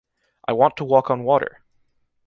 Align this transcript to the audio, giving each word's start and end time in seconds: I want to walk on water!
I 0.47 0.53
want 0.53 0.77
to 0.77 0.83
walk 0.83 1.11
on 1.11 1.23
water! 1.23 1.61